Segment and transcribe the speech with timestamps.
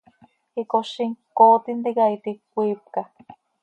[0.61, 3.01] Icozim ccooo tintica iti cömiipca.